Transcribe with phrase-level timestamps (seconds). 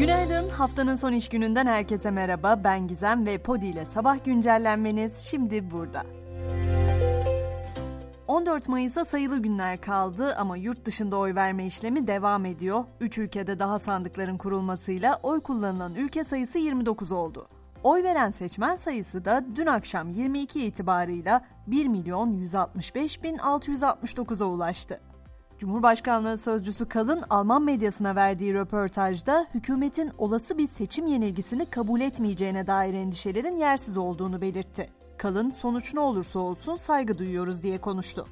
[0.00, 0.48] Günaydın.
[0.48, 2.60] Haftanın son iş gününden herkese merhaba.
[2.64, 6.02] Ben Gizem ve Podi ile sabah güncellenmeniz şimdi burada.
[8.28, 12.84] 14 Mayıs'a sayılı günler kaldı ama yurt dışında oy verme işlemi devam ediyor.
[13.00, 17.48] 3 ülkede daha sandıkların kurulmasıyla oy kullanılan ülke sayısı 29 oldu.
[17.82, 25.00] Oy veren seçmen sayısı da dün akşam 22 itibarıyla 1 milyon 165 bin 669'a ulaştı.
[25.60, 32.94] Cumhurbaşkanlığı sözcüsü Kalın Alman medyasına verdiği röportajda hükümetin olası bir seçim yenilgisini kabul etmeyeceğine dair
[32.94, 34.90] endişelerin yersiz olduğunu belirtti.
[35.18, 38.26] Kalın sonuç ne olursa olsun saygı duyuyoruz diye konuştu.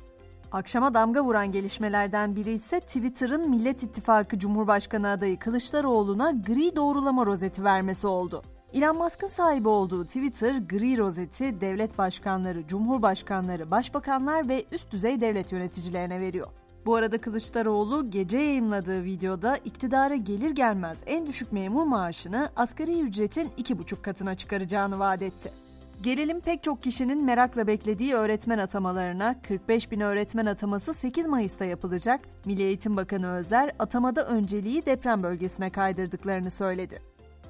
[0.52, 7.64] Akşama damga vuran gelişmelerden biri ise Twitter'ın Millet İttifakı Cumhurbaşkanı adayı Kılıçdaroğlu'na gri doğrulama rozeti
[7.64, 8.42] vermesi oldu.
[8.72, 15.52] Elon Musk'ın sahibi olduğu Twitter, gri rozeti devlet başkanları, cumhurbaşkanları, başbakanlar ve üst düzey devlet
[15.52, 16.48] yöneticilerine veriyor.
[16.86, 23.50] Bu arada Kılıçdaroğlu gece yayınladığı videoda iktidara gelir gelmez en düşük memur maaşını asgari ücretin
[23.56, 25.50] iki buçuk katına çıkaracağını vaat etti.
[26.02, 29.42] Gelelim pek çok kişinin merakla beklediği öğretmen atamalarına.
[29.48, 32.20] 45 bin öğretmen ataması 8 Mayıs'ta yapılacak.
[32.44, 37.02] Milli Eğitim Bakanı Özer atamada önceliği deprem bölgesine kaydırdıklarını söyledi.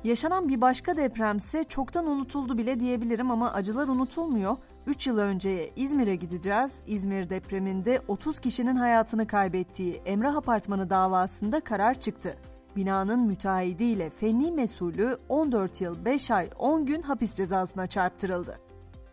[0.04, 4.56] Yaşanan bir başka depremse çoktan unutuldu bile diyebilirim ama acılar unutulmuyor.
[4.86, 6.82] 3 yıl önceye İzmir'e gideceğiz.
[6.86, 12.36] İzmir depreminde 30 kişinin hayatını kaybettiği Emrah Apartmanı davasında karar çıktı.
[12.76, 18.67] Binanın müteahhidiyle fenli mesulü 14 yıl 5 ay 10 gün hapis cezasına çarptırıldı.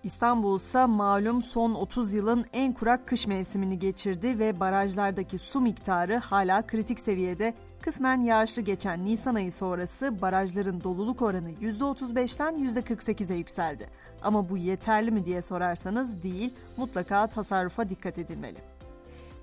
[0.05, 6.17] İstanbul ise malum son 30 yılın en kurak kış mevsimini geçirdi ve barajlardaki su miktarı
[6.17, 7.53] hala kritik seviyede.
[7.81, 13.89] Kısmen yağışlı geçen Nisan ayı sonrası barajların doluluk oranı %35'ten %48'e yükseldi.
[14.21, 18.57] Ama bu yeterli mi diye sorarsanız değil, mutlaka tasarrufa dikkat edilmeli.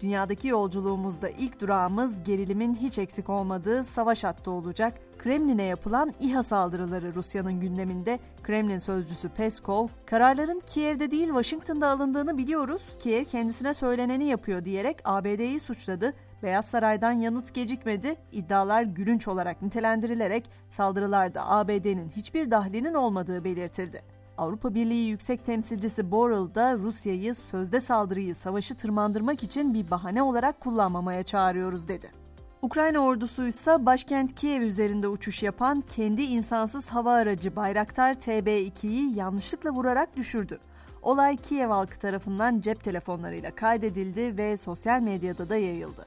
[0.01, 5.01] Dünyadaki yolculuğumuzda ilk durağımız gerilimin hiç eksik olmadığı savaş hattı olacak.
[5.23, 8.19] Kremlin'e yapılan İHA saldırıları Rusya'nın gündeminde.
[8.43, 12.97] Kremlin sözcüsü Peskov, kararların Kiev'de değil Washington'da alındığını biliyoruz.
[12.99, 16.13] Kiev kendisine söyleneni yapıyor diyerek ABD'yi suçladı.
[16.43, 24.03] Beyaz Saray'dan yanıt gecikmedi, iddialar gülünç olarak nitelendirilerek saldırılarda ABD'nin hiçbir dahlinin olmadığı belirtildi.
[24.39, 30.61] Avrupa Birliği Yüksek Temsilcisi Borrell da Rusya'yı sözde saldırıyı savaşı tırmandırmak için bir bahane olarak
[30.61, 32.22] kullanmamaya çağırıyoruz dedi.
[32.63, 39.71] Ukrayna ordusu ise başkent Kiev üzerinde uçuş yapan kendi insansız hava aracı Bayraktar TB2'yi yanlışlıkla
[39.71, 40.59] vurarak düşürdü.
[41.03, 46.07] Olay Kiev halkı tarafından cep telefonlarıyla kaydedildi ve sosyal medyada da yayıldı.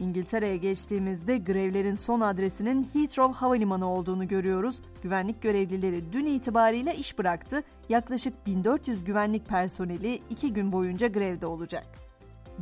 [0.00, 4.82] İngiltere'ye geçtiğimizde grevlerin son adresinin Heathrow Havalimanı olduğunu görüyoruz.
[5.02, 7.62] Güvenlik görevlileri dün itibariyle iş bıraktı.
[7.88, 11.86] Yaklaşık 1400 güvenlik personeli iki gün boyunca grevde olacak.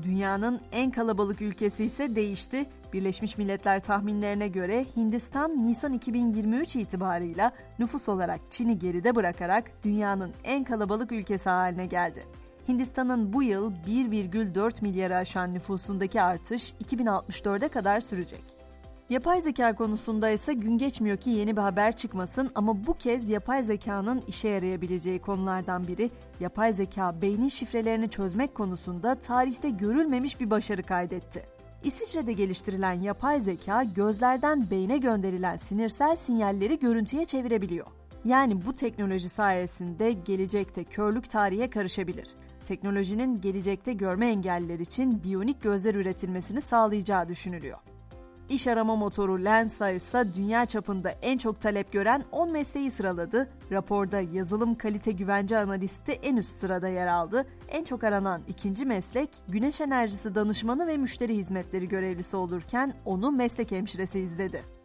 [0.03, 2.67] Dünyanın en kalabalık ülkesi ise değişti.
[2.93, 10.65] Birleşmiş Milletler tahminlerine göre Hindistan Nisan 2023 itibarıyla nüfus olarak Çin'i geride bırakarak dünyanın en
[10.65, 12.27] kalabalık ülkesi haline geldi.
[12.69, 18.45] Hindistan'ın bu yıl 1,4 milyarı aşan nüfusundaki artış 2064'e kadar sürecek.
[19.11, 23.63] Yapay zeka konusunda ise gün geçmiyor ki yeni bir haber çıkmasın ama bu kez yapay
[23.63, 26.11] zekanın işe yarayabileceği konulardan biri
[26.41, 31.58] yapay zeka beynin şifrelerini çözmek konusunda tarihte görülmemiş bir başarı kaydetti.
[31.85, 37.87] İsviçre'de geliştirilen yapay zeka gözlerden beyne gönderilen sinirsel sinyalleri görüntüye çevirebiliyor.
[38.25, 42.35] Yani bu teknoloji sayesinde gelecekte körlük tarihe karışabilir
[42.69, 47.79] teknolojinin gelecekte görme engelliler için biyonik gözler üretilmesini sağlayacağı düşünülüyor.
[48.49, 53.49] İş arama motoru Lensa ise dünya çapında en çok talep gören 10 mesleği sıraladı.
[53.73, 57.47] Raporda yazılım kalite güvence analisti en üst sırada yer aldı.
[57.69, 63.71] En çok aranan ikinci meslek güneş enerjisi danışmanı ve müşteri hizmetleri görevlisi olurken onu meslek
[63.71, 64.78] hemşiresi izledi.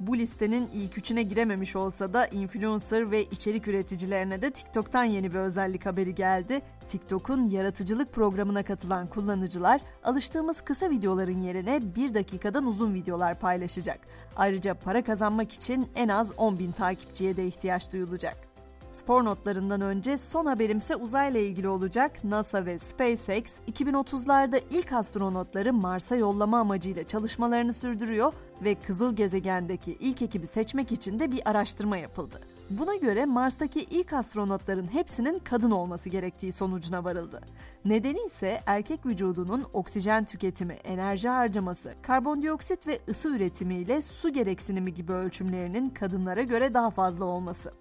[0.00, 5.38] Bu listenin ilk üçüne girememiş olsa da influencer ve içerik üreticilerine de TikTok'tan yeni bir
[5.38, 6.62] özellik haberi geldi.
[6.88, 14.00] TikTok'un yaratıcılık programına katılan kullanıcılar alıştığımız kısa videoların yerine bir dakikadan uzun videolar paylaşacak.
[14.36, 18.47] Ayrıca para kazanmak için en az 10 bin takipçiye de ihtiyaç duyulacak.
[18.90, 22.24] Spor notlarından önce son haberimse uzayla ilgili olacak.
[22.24, 28.32] NASA ve SpaceX 2030'larda ilk astronotları Mars'a yollama amacıyla çalışmalarını sürdürüyor
[28.64, 32.40] ve kızıl gezegendeki ilk ekibi seçmek için de bir araştırma yapıldı.
[32.70, 37.40] Buna göre Mars'taki ilk astronotların hepsinin kadın olması gerektiği sonucuna varıldı.
[37.84, 45.12] Nedeni ise erkek vücudunun oksijen tüketimi, enerji harcaması, karbondioksit ve ısı üretimiyle su gereksinimi gibi
[45.12, 47.72] ölçümlerinin kadınlara göre daha fazla olması.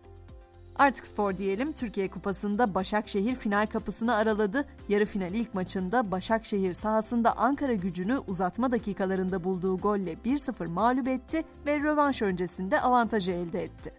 [0.77, 4.65] Artık spor diyelim Türkiye Kupası'nda Başakşehir final kapısını araladı.
[4.89, 11.43] Yarı final ilk maçında Başakşehir sahasında Ankara gücünü uzatma dakikalarında bulduğu golle 1-0 mağlup etti
[11.65, 13.93] ve rövanş öncesinde avantajı elde etti.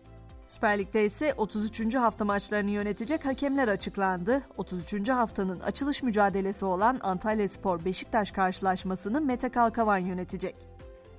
[0.47, 1.95] Süper Lig'de ise 33.
[1.95, 4.43] hafta maçlarını yönetecek hakemler açıklandı.
[4.57, 5.09] 33.
[5.09, 10.57] haftanın açılış mücadelesi olan Antalya Spor Beşiktaş karşılaşmasını Mete Kalkavan yönetecek.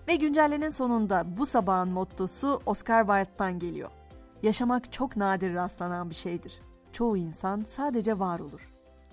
[0.08, 3.99] Ve güncellenin sonunda bu sabahın mottosu Oscar Wilde'dan geliyor.
[4.44, 6.62] Yaşamak çok nadir rastlanan bir şeydir.
[6.92, 8.70] Çoğu insan sadece var olur.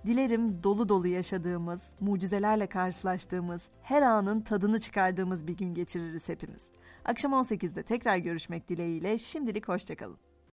[0.06, 6.70] Dilerim dolu dolu yaşadığımız, mucizelerle karşılaştığımız, her anın tadını çıkardığımız bir gün geçiririz hepimiz.
[7.04, 10.25] Akşam 18'de tekrar görüşmek dileğiyle şimdilik hoşçakalın.